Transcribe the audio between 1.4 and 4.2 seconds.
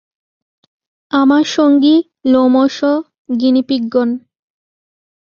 সঙ্গী, লোমশ, গিনিপিগগণ।